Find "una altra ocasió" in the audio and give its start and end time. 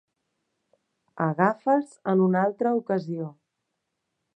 2.31-3.33